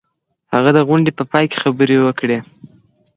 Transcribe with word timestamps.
هغه 0.53 0.69
د 0.73 0.79
غونډې 0.87 1.11
په 1.17 1.23
پای 1.31 1.45
کي 1.51 1.57
خبري 1.63 1.97
وکړې. 2.01 2.37